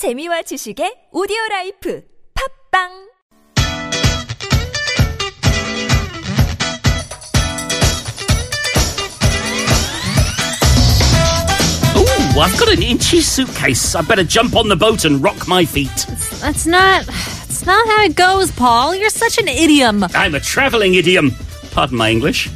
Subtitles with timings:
[0.00, 2.00] 재미와 지식의 오디오 라이프
[2.72, 2.88] 팝빵
[12.00, 13.94] Ooh, I've got an inchy suitcase.
[13.94, 16.06] I better jump on the boat and rock my feet.
[16.40, 17.04] That's not.
[17.04, 18.94] That's not how it goes, Paul.
[18.96, 20.06] You're such an idiom.
[20.14, 21.32] I'm a travelling idiom.
[21.72, 22.48] Pardon my English.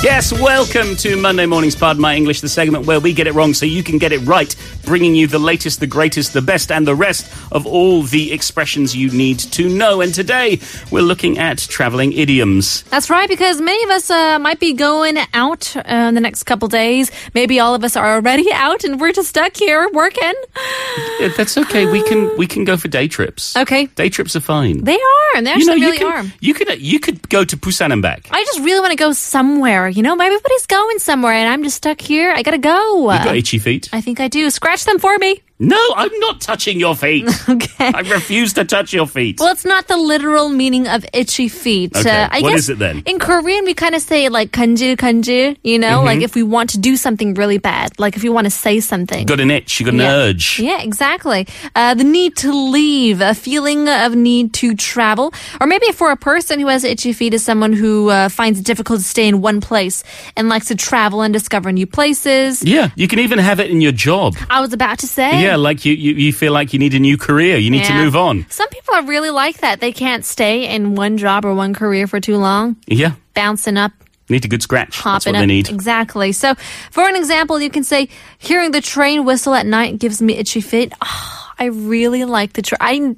[0.00, 3.52] Yes, welcome to Monday Morning's Pardon My English, the segment where we get it wrong
[3.52, 4.54] so you can get it right,
[4.88, 8.96] bringing you the latest, the greatest, the best, and the rest of all the expressions
[8.96, 10.00] you need to know.
[10.00, 10.60] And today
[10.90, 12.82] we're looking at travelling idioms.
[12.84, 16.44] That's right, because many of us uh, might be going out uh, in the next
[16.44, 17.10] couple days.
[17.34, 20.32] Maybe all of us are already out, and we're just stuck here working.
[21.20, 21.84] Yeah, That's okay.
[21.84, 23.56] We can we can go for day trips.
[23.56, 23.86] Okay.
[23.86, 24.84] Day trips are fine.
[24.84, 25.32] They are.
[25.34, 26.32] They you know, actually you really can, are.
[26.40, 28.28] You could you could go to Busan and back.
[28.30, 29.88] I just really want to go somewhere.
[29.88, 32.32] You know, everybody's going somewhere, and I'm just stuck here.
[32.32, 33.12] I gotta go.
[33.12, 33.88] You've got itchy feet.
[33.92, 34.48] I think I do.
[34.50, 35.42] Scratch them for me.
[35.60, 37.26] No, I'm not touching your feet.
[37.48, 37.90] Okay.
[37.94, 39.40] I refuse to touch your feet.
[39.40, 41.96] Well, it's not the literal meaning of itchy feet.
[41.96, 43.02] Uh, Okay, I what guess is it then?
[43.06, 46.06] In Korean, we kind of say like kanjil kanjil, you know, Mm-hmm.
[46.06, 48.80] like if we want to do something really bad, like if you want to say
[48.80, 49.24] something.
[49.26, 49.80] got an itch.
[49.80, 50.12] You got an yeah.
[50.12, 50.60] urge.
[50.60, 51.46] Yeah, exactly.
[51.74, 55.32] Uh, the need to leave, a feeling of need to travel.
[55.60, 58.64] Or maybe for a person who has itchy feet is someone who uh, finds it
[58.66, 60.04] difficult to stay in one place
[60.36, 62.62] and likes to travel and discover new places.
[62.62, 64.36] Yeah, you can even have it in your job.
[64.50, 65.42] I was about to say.
[65.42, 67.56] Yeah, like you, you, you feel like you need a new career.
[67.56, 68.46] You need to move on.
[68.50, 69.80] Some people are really like that.
[69.80, 72.76] They can't stay in one job or one career for too long.
[72.86, 73.92] Yeah, Bouncing up,
[74.28, 74.90] need a good scratch.
[74.90, 75.42] That's hopping what up.
[75.42, 75.68] they need.
[75.68, 76.32] Exactly.
[76.32, 76.54] So,
[76.90, 80.60] for an example, you can say, hearing the train whistle at night gives me itchy
[80.60, 80.92] feet.
[81.02, 83.16] Oh, I really like the train.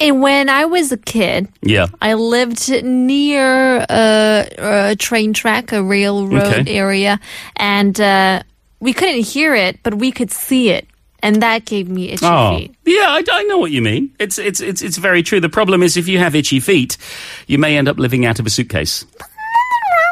[0.00, 1.86] And when I was a kid, Yeah.
[2.02, 6.76] I lived near a, a train track, a railroad Okay.
[6.76, 7.20] area,
[7.54, 8.42] and uh,
[8.84, 10.86] we couldn't hear it, but we could see it.
[11.22, 12.74] And that gave me itchy Oh, feet.
[12.84, 14.10] yeah, I, I know what you mean.
[14.20, 15.40] It's, it's, it's, it's very true.
[15.40, 16.98] The problem is if you have itchy feet,
[17.46, 19.06] you may end up living out of a suitcase.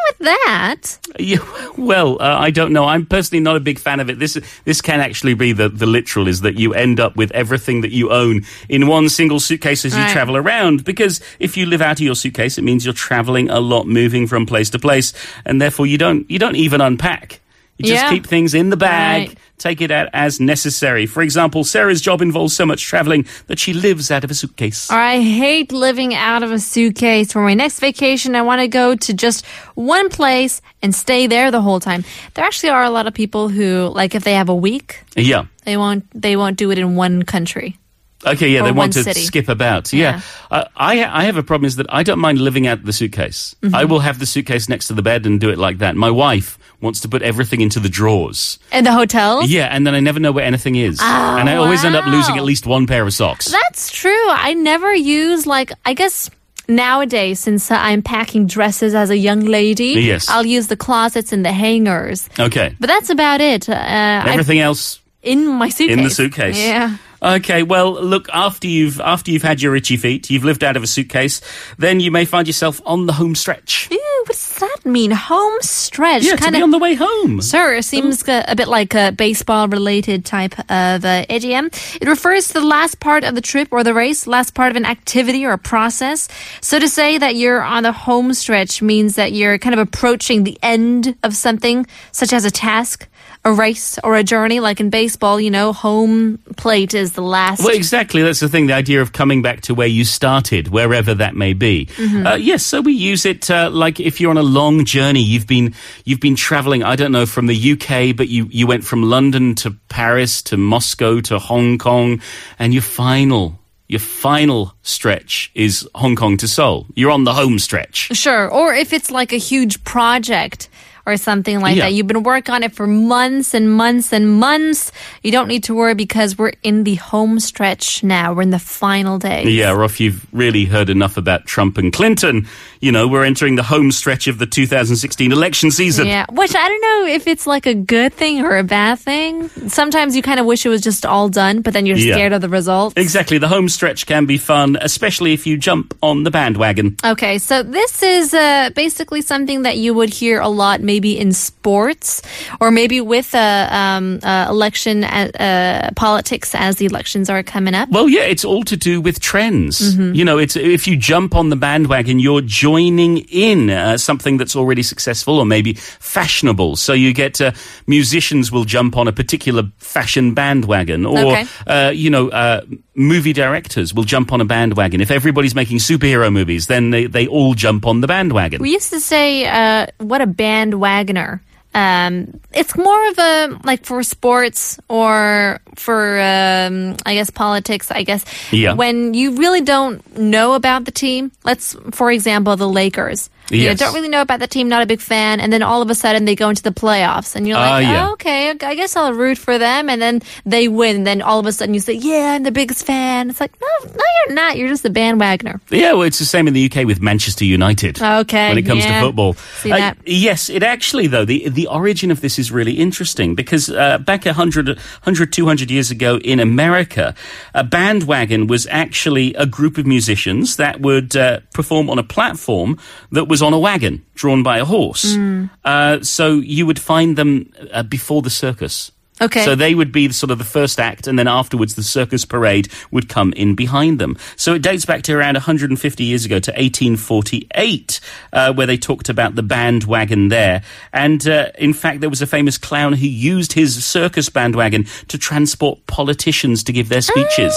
[0.09, 1.39] With that, Yeah,
[1.77, 2.87] well, uh, I don't know.
[2.87, 4.19] I'm personally not a big fan of it.
[4.19, 7.83] This this can actually be the, the literal is that you end up with everything
[7.83, 10.13] that you own in one single suitcase as you Right.
[10.13, 10.85] travel around.
[10.85, 14.27] Because if you live out of your suitcase, it means you're traveling a lot, moving
[14.27, 15.13] from place to place,
[15.45, 17.41] and therefore you don't you don't even unpack.
[17.83, 18.11] You just Yeah.
[18.11, 19.29] keep things in the bag.
[19.29, 19.39] Right.
[19.59, 21.07] Take it out as necessary.
[21.07, 24.91] For example, Sarah's job involves so much traveling that she lives out of a suitcase.
[24.91, 27.33] Or I hate living out of a suitcase.
[27.33, 31.51] For my next vacation, I want to go to just one place and stay there
[31.51, 32.05] the whole time.
[32.35, 35.45] There actually are a lot of people who, like, if they have a week, Yeah.
[35.65, 37.77] they won't they won't do it in one country.
[38.25, 39.21] Okay, yeah, they want to city.
[39.21, 39.93] skip about.
[39.93, 42.93] Yeah, Uh, I I have a problem is that I don't mind living out the
[42.93, 43.55] suitcase.
[43.63, 43.75] Mm-hmm.
[43.75, 45.97] I will have the suitcase next to the bed and do it like that.
[45.97, 48.59] My wife wants to put everything into the drawers.
[48.73, 49.45] In the hotel?
[49.47, 52.37] Yeah, and then I never know where anything is, and I always end up losing
[52.39, 53.51] at least one pair of socks.
[53.51, 54.29] That's true.
[54.31, 56.31] I never use, like, I guess.
[56.69, 60.29] Nowadays, since I'm packing dresses as a young lady, Yes.
[60.29, 62.29] I'll use the closets and the hangers.
[62.39, 63.69] Okay, But that's about it.
[63.69, 65.99] Uh, I, everything else in my suitcase.
[65.99, 66.57] in the suitcase.
[66.59, 66.97] Yeah.
[67.23, 70.83] Okay, well, look after you've after you've had your itchy feet, you've lived out of
[70.83, 71.41] a suitcase,
[71.79, 73.89] then you may find yourself on the home stretch.
[73.93, 75.13] Ew, what does that mean?
[75.13, 76.25] Home stretch.
[76.25, 77.41] Yeah, to Kinda- be on the way home.
[77.41, 81.67] Sir, it seems a, a bit like a baseball related type of uh, idiom.
[82.01, 84.77] It refers to the last part of the trip or the race, last part of
[84.77, 86.27] an activity or a process.
[86.61, 90.43] So to say that you're on the home stretch means that you're kind of approaching
[90.43, 93.09] the end of something, such as a task,
[93.45, 94.61] a race, or a journey.
[94.61, 97.65] Like in baseball, you know, home plate is the last.
[97.65, 98.23] Well, exactly.
[98.23, 98.67] That's the thing.
[98.69, 101.87] The idea of coming back to where you started, wherever that may be.
[101.87, 102.27] Mm-hmm.
[102.27, 102.65] Uh, yes.
[102.65, 105.23] So we use it uh, like if you're on a long journey.
[105.23, 106.83] You've been you've been traveling.
[106.83, 110.57] I don't know from the UK, but you you went from London to Paris to
[110.57, 112.21] Moscow to Hong Kong,
[112.59, 113.59] and your final.
[113.89, 116.87] Your final stretch is Hong Kong to Seoul.
[116.95, 118.09] You're on the home stretch.
[118.17, 118.51] Sure.
[118.51, 120.71] Or if it's like a huge project
[121.07, 121.85] or something like Yeah.
[121.85, 121.93] that.
[121.95, 124.93] You've been working on it for months and months and months.
[125.23, 128.33] You don't need to worry because we're in the home stretch now.
[128.33, 129.49] We're in the final days.
[129.53, 132.47] Yeah, or if you've really heard enough about Trump and Clinton,
[132.83, 136.09] you know, we're entering the home stretch of the 2016 election season.
[136.09, 139.49] Yeah, which I don't know if it's like a good thing or a bad thing.
[139.69, 142.15] Sometimes you kind of wish it was just all done, but then you're Yeah.
[142.17, 142.95] scared of the results.
[142.97, 143.39] Exactly.
[143.39, 146.97] The home stretch can be fun, especially if you jump on the bandwagon.
[147.05, 151.33] Okay, so this is uh, basically something that you would hear a lot, maybe in
[151.33, 152.21] sports,
[152.61, 157.75] or maybe with uh, um, uh, election uh, uh, politics as the elections are coming
[157.75, 157.91] up.
[157.91, 159.95] Well, yeah, it's all to do with trends.
[159.95, 160.15] Mm-hmm.
[160.17, 164.57] You know, it's if you jump on the bandwagon, you're joining in uh, something that's
[164.57, 166.77] already successful or maybe fashionable.
[166.77, 167.53] So you get uh,
[167.87, 171.47] musicians will jump on a particular fashion bandwagon, or Okay.
[171.67, 172.63] uh, you know, uh,
[172.95, 175.01] movie directors will jump on a bandwagon.
[175.01, 178.61] If everybody's making superhero movies, then they, they all jump on the bandwagon.
[178.61, 181.41] We used to say, uh, what a bandwagoner.
[181.75, 187.91] Um, it's more of a like for sports or for um, I guess politics.
[187.91, 188.75] I guess Yeah.
[188.75, 191.33] when you really don't know about the team.
[191.45, 193.31] Let's, for example, the Lakers.
[193.53, 193.79] You Yes.
[193.79, 195.95] don't really know about the team, not a big fan, and then all of a
[195.95, 198.09] sudden they go into the playoffs, and you're like, yeah.
[198.09, 201.39] oh, okay, I guess I'll root for them, and then they win, and then all
[201.39, 203.29] of a sudden you say, yeah, I'm the biggest fan.
[203.31, 204.57] It's like, no, no, you're not.
[204.57, 205.61] You're just a bandwagoner.
[205.71, 208.01] Yeah, well, it's the same in the UK with Manchester United.
[208.01, 209.01] Okay, When it comes yeah.
[209.01, 209.35] to football.
[209.35, 209.99] See Uh, that?
[210.07, 214.25] yes, it actually, though, the, the origin of this is really interesting because uh, back
[214.25, 217.15] 100, 100, 200 years ago in America,
[217.55, 222.79] a bandwagon was actually a group of musicians that would uh, perform on a platform
[223.11, 225.17] that was on a wagon drawn by a horse.
[225.17, 225.51] Mm.
[225.65, 228.93] Uh, so you would find them uh, before the circus.
[229.21, 229.45] Okay.
[229.45, 232.69] So they would be sort of the first act, and then afterwards the circus parade
[232.91, 234.17] would come in behind them.
[234.37, 238.01] So it dates back to around 150 years ago to 1848,
[238.33, 240.63] uh, where they talked about the bandwagon there.
[240.93, 245.19] And uh, in fact, there was a famous clown who used his circus bandwagon to
[245.19, 247.55] transport politicians to give their speeches.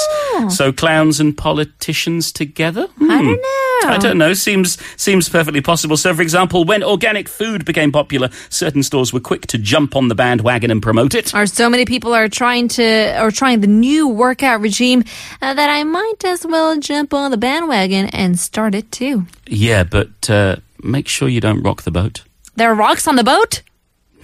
[0.49, 2.87] So clowns and politicians together?
[3.01, 3.31] I don't Hmm.
[3.31, 3.39] know.
[3.87, 4.33] I don't know.
[4.33, 5.95] Seems seems perfectly possible.
[5.97, 10.07] So, for example, when organic food became popular, certain stores were quick to jump on
[10.07, 11.33] the bandwagon and promote it.
[11.47, 15.03] So many people are trying to or trying the new workout regime
[15.41, 19.25] uh, that I might as well jump on the bandwagon and start it too.
[19.47, 22.23] Yeah, but uh, make sure you don't rock the boat.
[22.55, 23.61] There are rocks on the boat.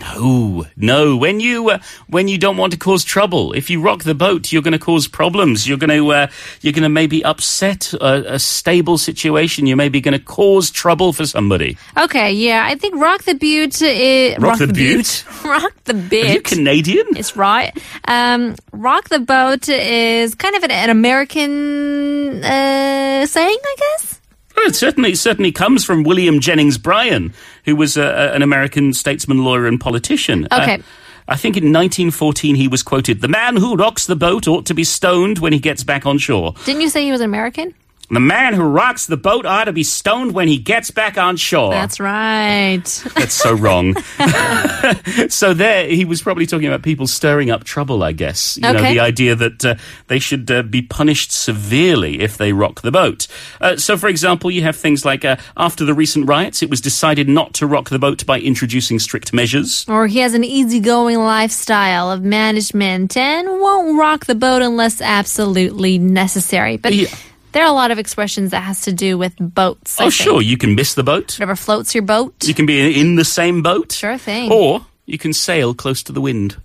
[0.01, 1.15] No, no.
[1.15, 4.51] When you uh, when you don't want to cause trouble, if you rock the boat,
[4.51, 5.67] you're going to cause problems.
[5.67, 6.27] You're going to uh,
[6.61, 9.67] you're going to maybe upset a, a stable situation.
[9.67, 11.77] You're maybe going to cause trouble for somebody.
[11.97, 13.81] Okay, yeah, I think rock the butte.
[13.81, 15.25] Is, Rock the butte?
[15.45, 16.41] rock the Are you.
[16.41, 17.05] Canadian?
[17.15, 17.77] It's right.
[18.07, 24.20] Um, rock the boat is kind of an, an American uh, saying, I guess.
[24.61, 27.33] Well, it certainly certainly comes from William Jennings Bryan,
[27.65, 30.47] who was a, a- an American statesman, lawyer, and politician.
[30.51, 30.83] Uh, Okay.
[31.27, 34.73] I think in 1914 he was quoted, "The man who rocks the boat ought to
[34.75, 36.53] be stoned when he gets back on shore.
[36.65, 37.73] Didn't you say he was an American?
[38.11, 41.37] The man who rocks the boat ought to be stoned when he gets back on
[41.37, 42.83] shore." That's right.
[43.15, 43.95] That's so wrong.
[45.29, 48.03] so there, he was probably talking about people stirring up trouble.
[48.03, 49.75] I guess you know the idea that uh,
[50.07, 53.27] they should uh, be punished severely if they rock the boat.
[53.59, 56.81] Uh, so, for example, you have things like uh, after the recent riots, it was
[56.81, 59.85] decided not to rock the boat by introducing strict measures.
[59.87, 65.97] or he has an easygoing lifestyle of management and won't rock the boat unless absolutely
[65.97, 66.77] necessary.
[66.77, 67.07] But Yeah.
[67.51, 69.99] There are a lot of expressions that has to do with boats.
[69.99, 70.13] I oh, think.
[70.13, 71.33] sure, you can miss the boat.
[71.33, 72.33] Whatever floats your boat.
[72.43, 73.91] You can be in the same boat.
[73.91, 74.51] Sure thing.
[74.51, 76.57] Or you can sail close to the wind.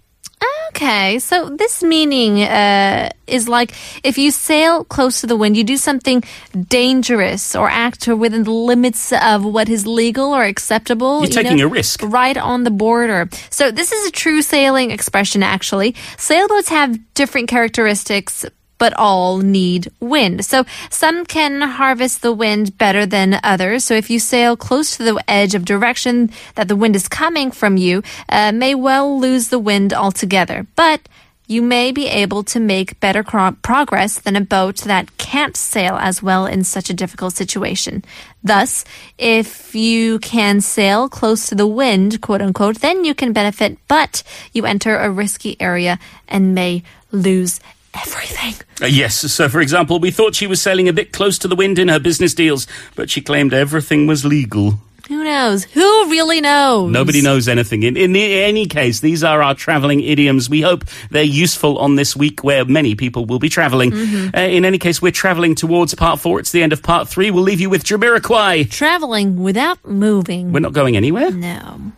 [0.76, 3.72] Okay, so this meaning uh, is like
[4.04, 6.22] if you sail close to the wind, you do something
[6.68, 11.20] dangerous or act within the limits of what is legal or acceptable.
[11.20, 12.02] You're you taking know, a risk.
[12.02, 13.30] Right on the border.
[13.48, 15.94] So this is a true sailing expression, actually.
[16.18, 18.44] Sailboats have different characteristics.
[18.78, 20.44] But all need wind.
[20.44, 23.84] So some can harvest the wind better than others.
[23.84, 27.50] So if you sail close to the edge of direction that the wind is coming
[27.50, 30.66] from you, uh, may well lose the wind altogether.
[30.76, 31.08] But
[31.48, 36.22] you may be able to make better progress than a boat that can't sail as
[36.22, 38.04] well in such a difficult situation.
[38.42, 38.84] Thus,
[39.16, 44.22] if you can sail close to the wind, quote unquote, then you can benefit, but
[44.52, 47.60] you enter a risky area and may lose
[48.00, 48.54] everything.
[48.82, 51.56] Uh, yes, so for example, we thought she was sailing a bit close to the
[51.56, 54.74] wind in her business deals, but she claimed everything was legal.
[55.08, 55.62] Who knows?
[55.62, 56.90] Who really knows?
[56.90, 57.84] Nobody knows anything.
[57.84, 60.50] In, in any case, these are our traveling idioms.
[60.50, 63.92] We hope they're useful on this week where many people will be traveling.
[63.94, 66.40] Uh, in any case, we're traveling towards part four.
[66.40, 67.30] It's the end of part three.
[67.30, 68.68] We'll leave you with Jamiroquai.
[68.68, 70.50] Traveling without moving.
[70.50, 71.30] We're not going anywhere.
[71.30, 71.92] no.